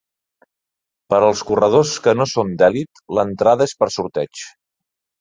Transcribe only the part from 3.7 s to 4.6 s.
és per sorteig.